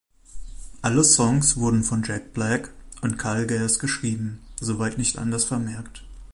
[0.81, 6.01] Alle Songs wurden von Jack Black und Kyle Gass geschrieben, soweit nicht anders vermerkt.